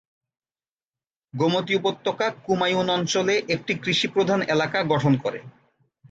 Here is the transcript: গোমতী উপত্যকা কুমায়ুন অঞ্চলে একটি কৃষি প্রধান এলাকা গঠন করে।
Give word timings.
গোমতী 1.33 1.73
উপত্যকা 1.75 2.27
কুমায়ুন 2.45 2.87
অঞ্চলে 2.89 3.35
একটি 3.47 3.73
কৃষি 3.83 4.07
প্রধান 4.07 4.39
এলাকা 4.45 4.79
গঠন 4.83 5.13
করে। 5.23 5.39